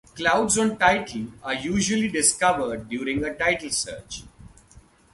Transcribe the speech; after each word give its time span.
Clouds 0.15 0.57
on 0.57 0.77
title 0.79 1.27
are 1.43 1.53
usually 1.53 2.07
discovered 2.07 2.89
during 2.89 3.23
a 3.23 3.35
title 3.35 3.69
search. 3.69 4.23